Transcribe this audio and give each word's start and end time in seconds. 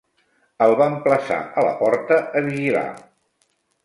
El 0.67 0.71
van 0.77 0.95
plaçar 1.07 1.37
a 1.43 1.65
la 1.67 1.73
porta 1.81 2.17
a 2.39 2.43
vigilar. 2.47 2.87